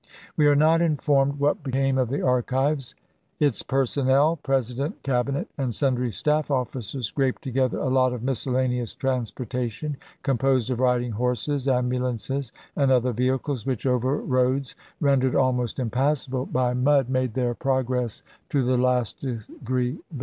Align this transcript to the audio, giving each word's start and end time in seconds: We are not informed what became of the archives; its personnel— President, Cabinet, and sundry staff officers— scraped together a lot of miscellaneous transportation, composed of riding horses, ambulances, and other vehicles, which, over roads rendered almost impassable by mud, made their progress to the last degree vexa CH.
We 0.35 0.47
are 0.47 0.55
not 0.55 0.81
informed 0.81 1.37
what 1.39 1.61
became 1.61 1.99
of 1.99 2.09
the 2.09 2.23
archives; 2.23 2.95
its 3.39 3.61
personnel— 3.61 4.35
President, 4.51 5.03
Cabinet, 5.03 5.47
and 5.59 5.75
sundry 5.75 6.09
staff 6.09 6.49
officers— 6.49 7.05
scraped 7.05 7.43
together 7.43 7.77
a 7.77 7.87
lot 7.87 8.11
of 8.11 8.23
miscellaneous 8.23 8.95
transportation, 8.95 9.97
composed 10.23 10.71
of 10.71 10.79
riding 10.79 11.11
horses, 11.11 11.67
ambulances, 11.67 12.51
and 12.75 12.89
other 12.91 13.11
vehicles, 13.13 13.63
which, 13.67 13.85
over 13.85 14.17
roads 14.17 14.75
rendered 14.99 15.35
almost 15.35 15.77
impassable 15.77 16.47
by 16.47 16.73
mud, 16.73 17.07
made 17.07 17.35
their 17.35 17.53
progress 17.53 18.23
to 18.49 18.63
the 18.63 18.77
last 18.79 19.19
degree 19.19 19.99
vexa 20.09 20.09
CH. 20.09 20.19